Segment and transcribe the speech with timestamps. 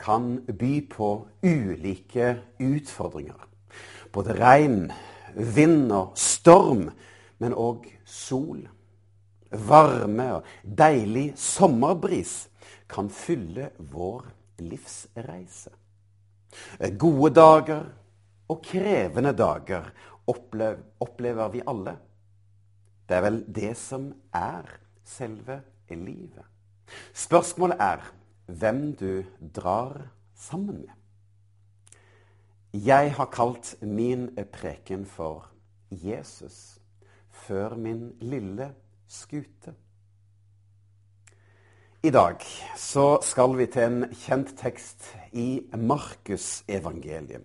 [0.00, 1.10] kan by på
[1.44, 3.46] ulike utfordringer.
[4.12, 4.90] Både regn,
[5.36, 6.88] vind og storm,
[7.38, 8.64] men òg sol,
[9.50, 12.34] varme og deilig sommerbris
[12.90, 14.26] kan fylle vår
[14.62, 15.72] livsreise.
[16.98, 17.84] Gode dager
[18.50, 19.90] og krevende dager
[20.26, 21.94] opplever, opplever vi alle.
[23.06, 24.66] Det er vel det som er
[25.06, 26.46] selve livet.
[27.14, 28.02] Spørsmålet er
[28.58, 29.22] hvem du
[29.54, 30.96] drar sammen med.
[32.72, 35.48] Jeg har kalt min preken for
[35.90, 36.78] Jesus
[37.46, 38.70] før min lille
[39.10, 39.74] skute.
[42.00, 42.40] I dag
[42.80, 47.42] så skal vi til en kjent tekst i Markusevangeliet.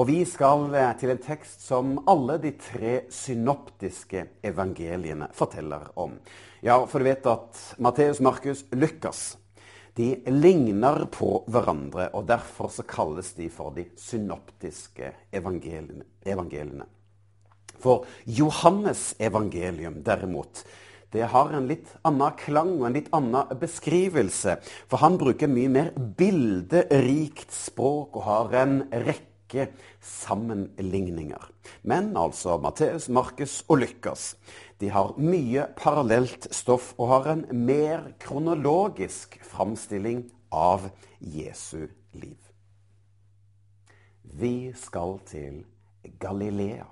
[0.00, 0.70] Og vi skal
[1.00, 6.16] til en tekst som alle de tre synoptiske evangeliene forteller om.
[6.62, 9.36] Ja, for du vet at Matteus, Markus, Lukas
[9.98, 16.06] de ligner på hverandre, og derfor så kalles de for de synoptiske evangeliene.
[16.22, 16.86] evangeliene.
[17.78, 20.64] For Johannes evangelium, derimot,
[21.10, 24.58] det har en litt annen klang og en litt annen beskrivelse.
[24.90, 29.70] For han bruker mye mer bilderikt språk og har en rekke
[30.04, 31.48] sammenligninger.
[31.88, 34.34] Men altså Matteus, Markus og Lykkes
[34.78, 40.22] de har mye parallelt stoff og har en mer kronologisk framstilling
[40.54, 40.86] av
[41.18, 42.38] Jesu liv.
[44.38, 45.64] Vi skal til
[46.22, 46.86] Galilea,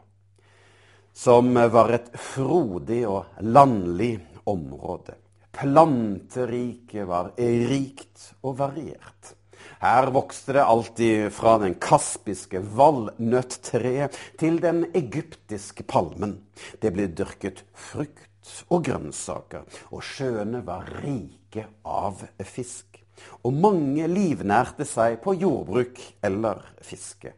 [1.12, 4.19] som var et frodig og landlig
[4.50, 5.15] område.
[5.56, 9.37] Planteriket var rikt og variert.
[9.81, 16.38] Her vokste det alltid fra den kaspiske valnøtttreet til den egyptiske palmen.
[16.81, 18.25] Det ble dyrket frukt
[18.71, 23.03] og grønnsaker, og sjøene var rike av fisk.
[23.49, 27.33] Og mange livnærte seg på jordbruk eller fiske.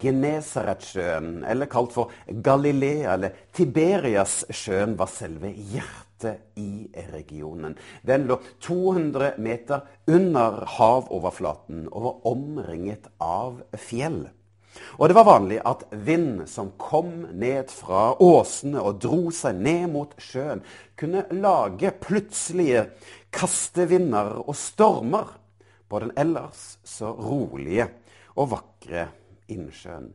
[0.00, 6.09] Genesaretsjøen, eller kalt for Galilea eller Tiberiassjøen, var selve hjertet
[6.54, 7.76] i regionen.
[8.02, 14.22] Den lå 200 meter under havoverflaten og var omringet av fjell.
[14.98, 19.88] Og det var vanlig at vind som kom ned fra åsene og dro seg ned
[19.94, 20.62] mot sjøen,
[20.94, 22.86] kunne lage plutselige
[23.34, 25.34] kastevinder og stormer
[25.90, 27.88] på den ellers så rolige
[28.36, 29.08] og vakre
[29.50, 30.12] innsjøen.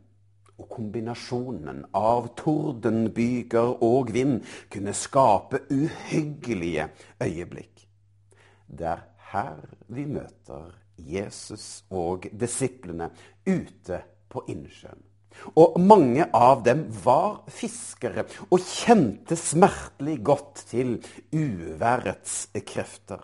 [0.55, 4.39] Og kombinasjonen av tordenbyger og vind
[4.71, 6.88] kunne skape uhyggelige
[7.23, 7.83] øyeblikk.
[8.67, 9.59] Det er her
[9.91, 13.09] vi møter Jesus og disiplene
[13.45, 13.99] ute
[14.31, 15.03] på innsjøen.
[15.59, 20.95] Og mange av dem var fiskere og kjente smertelig godt til
[21.35, 23.19] uværets krefter.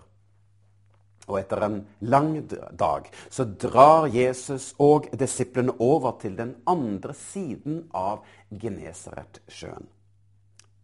[1.31, 1.77] Og etter en
[2.11, 2.33] lang
[2.75, 9.87] dag så drar Jesus og disiplene over til den andre siden av Genesaretsjøen.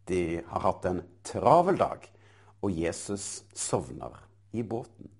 [0.07, 2.07] De har hatt en travel dag,
[2.63, 4.16] og Jesus sovner
[4.56, 5.12] i båten.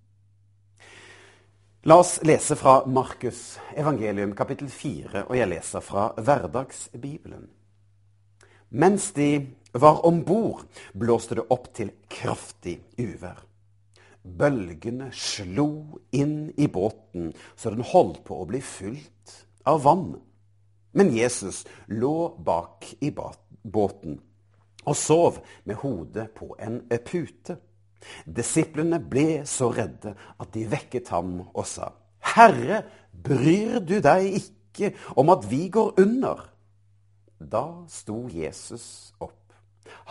[1.88, 7.46] La oss lese fra Markus evangelium kapittel 4, og jeg leser fra Hverdagsbibelen.
[8.70, 9.30] Mens de
[9.72, 13.44] var om bord, blåste det opp til kraftig uvær.
[14.38, 15.70] Bølgene slo
[16.16, 19.36] inn i båten så den holdt på å bli fylt
[19.68, 20.10] av vann.
[20.98, 24.20] Men Jesus lå bak i båten
[24.88, 27.58] og sov med hodet på en pute.
[28.24, 31.92] Disiplene ble så redde at de vekket ham og sa,
[32.36, 36.46] Herre, bryr du deg ikke om at vi går under?
[37.38, 39.54] Da sto Jesus opp.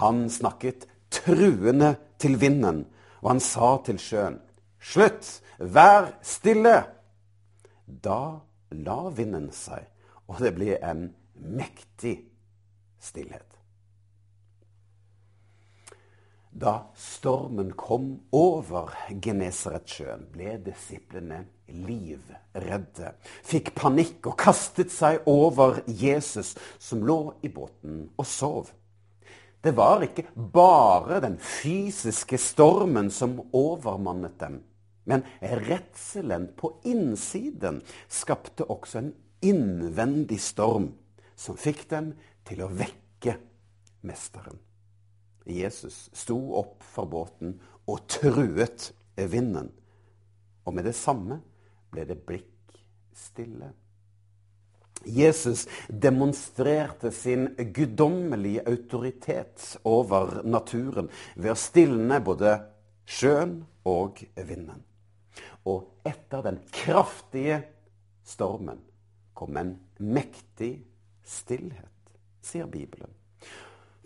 [0.03, 2.85] Han snakket truende til vinden
[3.27, 4.37] og han sa til sjøen,
[4.79, 6.77] Slutt, vær stille!
[7.83, 8.39] Da
[8.71, 9.83] la vinden seg,
[10.31, 12.21] og det ble en mektig
[13.03, 13.57] stillhet.
[16.55, 23.11] Da stormen kom over Genesaretsjøen, ble disiplene livredde,
[23.43, 28.71] fikk panikk og kastet seg over Jesus, som lå i båten og sov.
[29.67, 30.23] Det var ikke
[30.55, 34.61] bare den fysiske stormen som overmannet dem.
[35.11, 39.09] Men redselen på innsiden skapte også en
[39.43, 40.93] innvendig storm
[41.35, 42.13] som fikk dem
[42.47, 43.35] til å vekke
[44.07, 44.61] mesteren.
[45.47, 47.57] Jesus sto opp fra båten
[47.91, 49.73] og truet vinden.
[50.63, 51.41] Og med det samme
[51.91, 52.79] ble det blikk
[53.19, 53.73] stille.
[55.07, 62.59] Jesus demonstrerte sin guddommelige autoritet over naturen ved å stilne både
[63.07, 64.83] sjøen og vinden.
[65.67, 67.63] Og etter den kraftige
[68.27, 68.83] stormen
[69.37, 70.79] kom en mektig
[71.27, 72.11] stillhet,
[72.43, 73.11] sier Bibelen.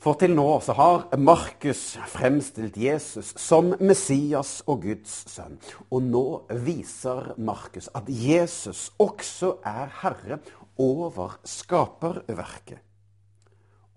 [0.00, 5.58] For til nå så har Markus fremstilt Jesus som Messias og Guds sønn.
[5.92, 6.22] Og nå
[6.64, 10.40] viser Markus at Jesus også er herre
[10.80, 12.80] over skaperverket.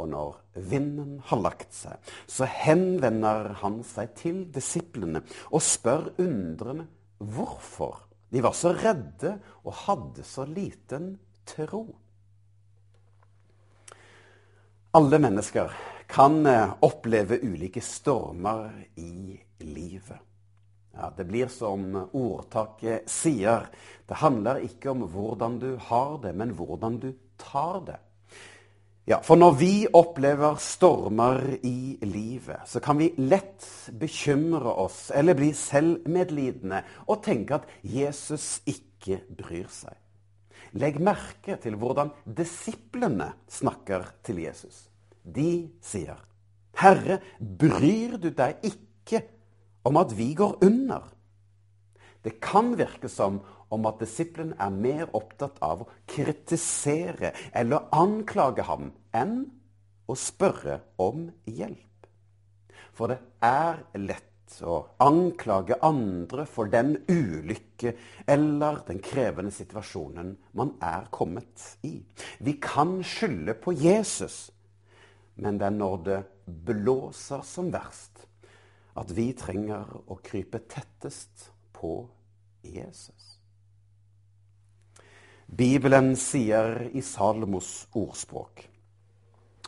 [0.02, 5.22] Og når vinden har lagt seg, så henvender han seg til disiplene
[5.54, 6.90] og spør undrende
[7.24, 8.02] hvorfor
[8.34, 11.14] de var så redde og hadde så liten
[11.48, 11.86] tro.
[14.98, 15.72] Alle mennesker
[16.10, 20.33] kan eh, oppleve ulike stormer i livet.
[20.94, 23.68] Ja, Det blir som ordtaket sier,
[24.08, 28.00] det handler ikke om hvordan du har det, men hvordan du tar det.
[29.10, 33.66] Ja, For når vi opplever stormer i livet, så kan vi lett
[34.00, 36.80] bekymre oss eller bli selvmedlidende
[37.10, 39.98] og tenke at Jesus ikke bryr seg.
[40.80, 44.88] Legg merke til hvordan disiplene snakker til Jesus.
[45.24, 46.18] De sier,
[46.74, 49.22] 'Herre, bryr du deg ikke
[49.84, 51.04] om at vi går under.
[52.24, 53.42] Det kan virke som
[53.74, 59.42] om at disippelen er mer opptatt av å kritisere eller anklage ham enn
[60.08, 62.08] å spørre om hjelp.
[62.94, 64.30] For det er lett
[64.62, 67.96] å anklage andre for den ulykke
[68.30, 71.98] eller den krevende situasjonen man er kommet i.
[72.40, 74.52] Vi kan skylde på Jesus,
[75.42, 78.28] men det er når det blåser som verst,
[79.00, 81.96] at vi trenger å krype tettest på
[82.64, 83.40] Jesus.
[85.54, 88.70] Bibelen sier i Salmos ordspråk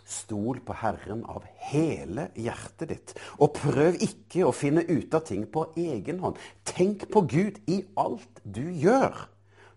[0.05, 5.47] Stol på Herren av hele hjertet ditt, og prøv ikke å finne ut av ting
[5.49, 6.37] på egen hånd.
[6.61, 9.17] Tenk på Gud i alt du gjør,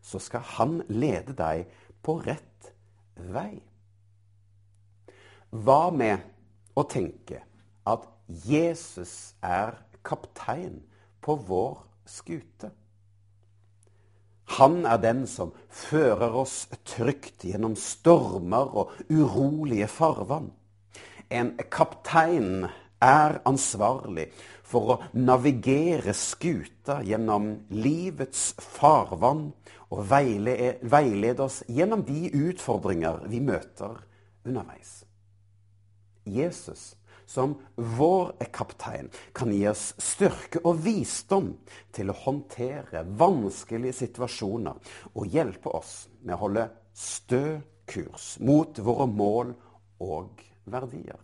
[0.04, 1.64] så skal Han lede deg
[2.04, 2.72] på rett
[3.32, 3.56] vei.
[5.48, 6.20] Hva med
[6.76, 7.40] å tenke
[7.88, 10.82] at Jesus er kaptein
[11.24, 12.70] på vår skute.
[14.58, 20.50] Han er den som fører oss trygt gjennom stormer og urolige farvann.
[21.28, 22.68] En kaptein
[23.04, 24.30] er ansvarlig
[24.64, 29.50] for å navigere skuta gjennom livets farvann
[29.88, 34.00] og veilede oss gjennom de utfordringer vi møter
[34.44, 35.02] underveis.
[36.28, 36.97] Jesus
[37.28, 41.50] som vår kaptein kan gi oss styrke og visdom
[41.92, 47.58] til å håndtere vanskelige situasjoner og hjelpe oss med å holde stø
[47.88, 49.52] kurs mot våre mål
[50.04, 51.20] og verdier.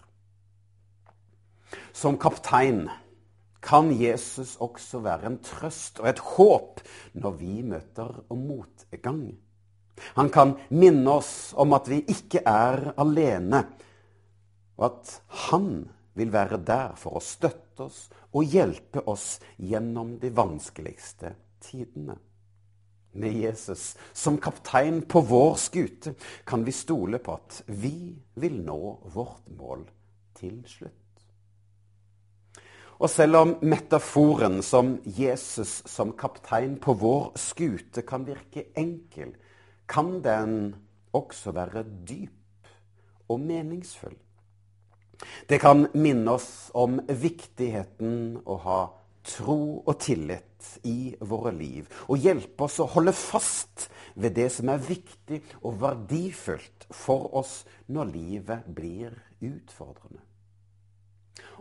[1.97, 2.85] Som kaptein
[3.65, 6.85] kan Jesus også være en trøst og et håp
[7.17, 9.25] når vi møter motgang.
[10.19, 13.63] Han kan minne oss om at vi ikke er alene,
[14.77, 15.13] og at
[15.49, 18.05] han vil være der for å støtte oss
[18.35, 22.17] og hjelpe oss gjennom de vanskeligste tidene.
[23.15, 26.17] Med Jesus som kaptein på vår skute
[26.47, 28.11] kan vi stole på at vi
[28.43, 28.81] vil nå
[29.15, 29.87] vårt mål
[30.35, 30.93] til slutt.
[32.99, 39.35] Og selv om metaforen som Jesus som kaptein på vår skute kan virke enkel,
[39.87, 40.75] kan den
[41.15, 42.71] også være dyp
[43.29, 44.17] og meningsfull.
[45.49, 48.81] Det kan minne oss om viktigheten å ha
[49.25, 54.71] tro og tillit i våre liv, og hjelpe oss å holde fast ved det som
[54.73, 60.21] er viktig og verdifullt for oss når livet blir utfordrende.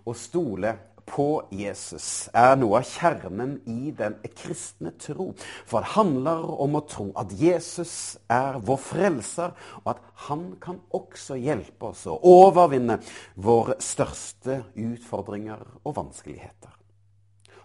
[0.03, 0.73] Å stole
[1.05, 5.31] på Jesus er noe av kjernen i den kristne tro.
[5.67, 10.79] For det handler om å tro at Jesus er vår frelser, og at han kan
[10.95, 12.99] også hjelpe oss å overvinne
[13.35, 16.71] våre største utfordringer og vanskeligheter.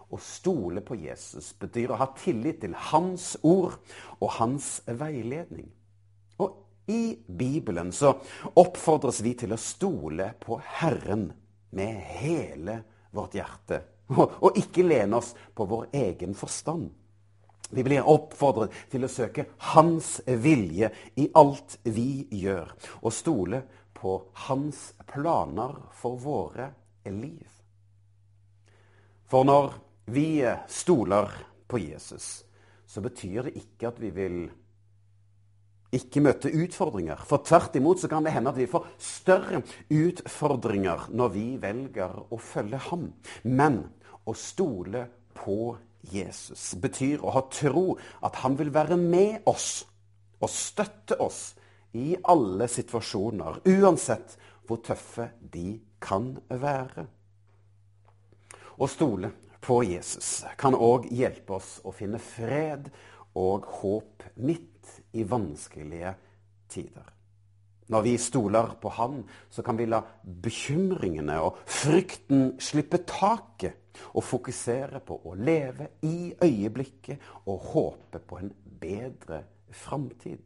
[0.09, 3.77] Å stole på Jesus betyr å ha tillit til hans ord
[4.17, 5.67] og hans veiledning.
[6.41, 8.15] Og i Bibelen så
[8.57, 11.29] oppfordres vi til å stole på Herren
[11.69, 12.79] med hele
[13.11, 13.81] vårt hjerte,
[14.17, 16.89] og, ikke lene oss på vår egen forstand.
[17.69, 19.45] Vi blir oppfordret til å søke
[19.75, 20.89] Hans vilje
[21.21, 22.71] i alt vi gjør,
[23.05, 23.61] og stole
[23.93, 24.15] på
[24.47, 26.71] Hans planer for våre
[27.05, 27.45] liv.
[29.29, 29.75] For når
[30.09, 31.29] vi stoler
[31.69, 32.39] på Jesus,
[32.89, 34.39] så betyr det ikke at vi vil
[35.95, 37.21] ikke møte utfordringer.
[37.25, 42.17] For tvert imot så kan det hende at vi får større utfordringer når vi velger
[42.29, 43.07] å følge ham.
[43.43, 43.81] Men
[44.29, 45.75] å stole på
[46.13, 49.83] Jesus betyr å ha tro at han vil være med oss
[50.39, 51.41] og støtte oss
[51.97, 57.07] i alle situasjoner, uansett hvor tøffe de kan være.
[58.79, 62.87] Å stole på Jesus kan òg hjelpe oss å finne fred
[63.39, 64.68] og håp midt
[65.11, 66.13] i vanskelige
[66.69, 67.07] tider.
[67.89, 74.23] Når vi stoler på Han, så kan vi la bekymringene og frykten slippe taket og
[74.23, 79.41] fokusere på å leve i øyeblikket og håpe på en bedre
[79.73, 80.43] framtid.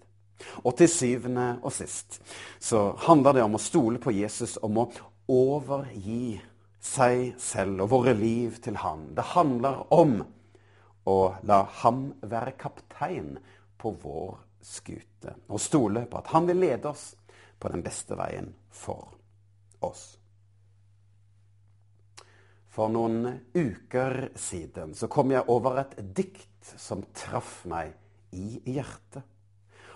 [0.63, 2.21] Og til syvende og sist
[2.63, 4.89] så handler det om å stole på Jesus, om å
[5.31, 6.39] overgi
[6.83, 9.11] seg selv og våre liv til Han.
[9.15, 10.17] Det handler om
[11.07, 13.35] å la ham være kaptein
[13.79, 15.35] på vår skute.
[15.47, 17.11] Og stole på at han vil lede oss
[17.59, 19.13] på den beste veien for
[19.83, 20.05] oss.
[22.73, 27.93] For noen uker siden så kom jeg over et dikt som traff meg
[28.33, 29.21] i hjertet.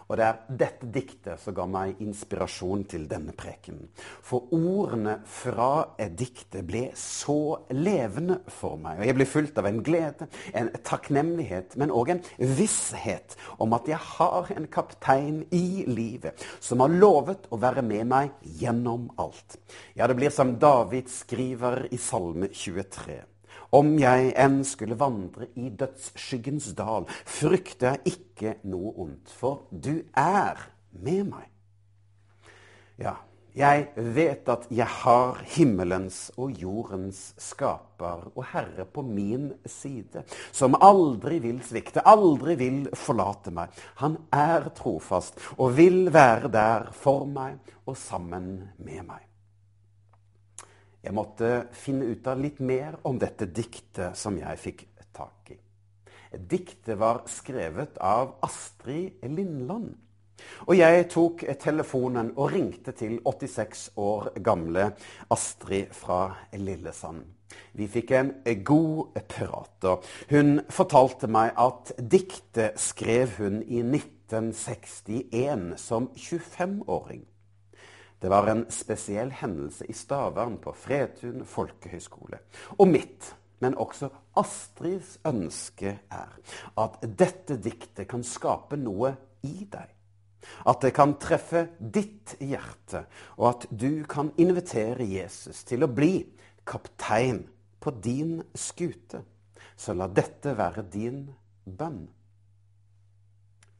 [0.08, 3.90] Og det er dette diktet som ga meg inspirasjon til denne prekenen.
[4.24, 9.02] For ordene fra diktet ble så levende for meg.
[9.02, 13.92] Og jeg ble fulgt av en glede, en takknemlighet, men òg en visshet om at
[13.92, 19.60] jeg har en kaptein i livet som har lovet å være med meg gjennom alt.
[19.98, 23.37] Ja, det blir som David skriver i Salme 23.
[23.76, 30.00] Om jeg enn skulle vandre i dødsskyggens dal, frykter jeg ikke noe ondt, for du
[30.16, 30.62] er
[31.04, 31.50] med meg.
[32.98, 33.18] Ja,
[33.58, 40.22] jeg vet at jeg har himmelens og jordens skaper og Herre på min side,
[40.54, 43.74] som aldri vil svikte, aldri vil forlate meg.
[44.04, 47.58] Han er trofast og vil være der for meg
[47.88, 49.26] og sammen med meg.
[51.08, 54.82] Jeg måtte finne ut av litt mer om dette diktet som jeg fikk
[55.16, 55.56] tak i.
[56.36, 59.94] Diktet var skrevet av Astrid Lindland.
[60.68, 64.90] Og jeg tok telefonen og ringte til 86 år gamle
[65.32, 67.24] Astrid fra Lillesand.
[67.80, 68.36] Vi fikk en
[68.68, 69.80] god prat.
[69.88, 77.24] og Hun fortalte meg at diktet skrev hun i 1961 som 25-åring.
[78.22, 82.40] Det var en spesiell hendelse i Stavern på Fredtun folkehøgskole.
[82.80, 86.34] Og mitt, men også Astrids ønske er
[86.78, 89.14] at dette diktet kan skape noe
[89.46, 89.94] i deg.
[90.66, 93.04] At det kan treffe ditt hjerte,
[93.38, 96.22] og at du kan invitere Jesus til å bli
[96.68, 97.44] kaptein
[97.82, 99.22] på din skute.
[99.78, 101.28] Så la dette være din
[101.66, 102.08] bønn.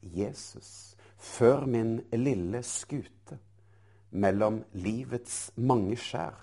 [0.02, 3.40] Jesus, før min lille skute
[4.12, 6.36] mellom livets mange skjær.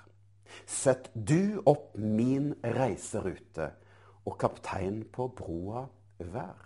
[0.66, 3.72] Sett du opp min reiserute,
[4.24, 5.84] og kaptein på broa
[6.18, 6.60] vær.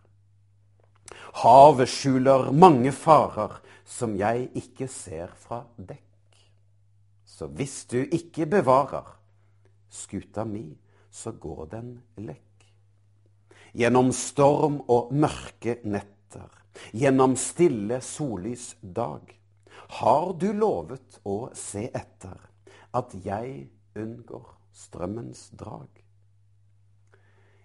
[1.42, 3.56] Havet skjuler mange farer
[3.88, 6.04] som jeg ikke ser fra dekk.
[7.24, 9.14] Så hvis du ikke bevarer
[9.88, 10.68] skuta mi,
[11.10, 11.90] så går den
[12.20, 12.44] lekk.
[13.78, 16.48] Gjennom storm og mørke netter,
[16.92, 19.38] gjennom stille sollys dag
[19.88, 22.36] har du lovet å se etter
[22.96, 25.88] at jeg unngår strømmens drag?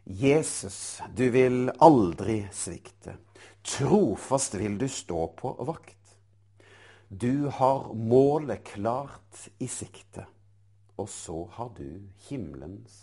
[0.03, 3.17] Jesus, du vil aldri svikte.
[3.63, 6.15] Trofast vil du stå på vakt.
[7.07, 10.25] Du har målet klart i sikte,
[10.95, 12.99] og så har du himmelens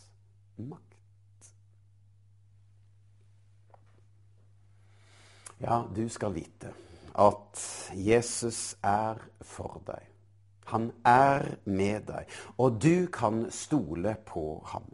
[0.56, 0.86] makt.
[5.60, 6.72] Ja, du skal vite
[7.14, 7.62] at
[7.94, 10.06] Jesus er for deg.
[10.70, 14.86] Han er med deg, og du kan stole på ham.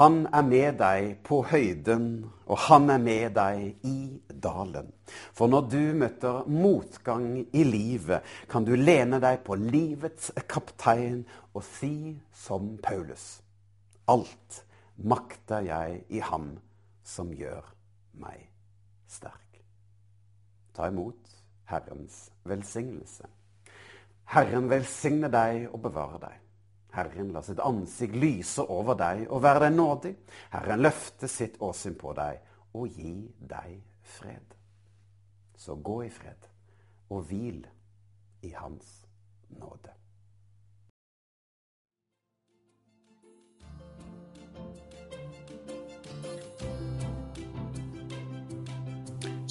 [0.00, 2.06] Han er med deg på høyden,
[2.48, 3.96] og han er med deg i
[4.44, 4.88] dalen.
[5.36, 11.64] For når du møter motgang i livet, kan du lene deg på livets kaptein og
[11.64, 13.42] si som Paulus.
[14.08, 14.62] Alt
[14.96, 16.54] makter jeg i ham
[17.04, 17.64] som gjør
[18.20, 18.48] meg
[19.08, 19.60] sterk.
[20.72, 23.28] Ta imot Herrens velsignelse.
[24.32, 26.38] Herren velsigne deg og bevare deg.
[26.92, 30.12] Herren la sitt ansikt lyse over deg og være deg nådig.
[30.52, 32.40] Herren løfte sitt åsyn på deg
[32.76, 33.78] og gi deg
[34.18, 34.56] fred.
[35.56, 36.48] Så gå i fred,
[37.10, 37.62] og hvil
[38.42, 39.06] i Hans
[39.48, 39.92] nåde.